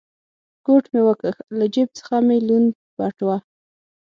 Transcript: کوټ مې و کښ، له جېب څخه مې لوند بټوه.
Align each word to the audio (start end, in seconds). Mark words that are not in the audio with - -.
کوټ 0.65 0.83
مې 0.93 1.01
و 1.05 1.09
کښ، 1.21 1.35
له 1.57 1.65
جېب 1.73 1.89
څخه 1.99 2.15
مې 2.27 2.37
لوند 2.47 2.69
بټوه. 2.97 3.37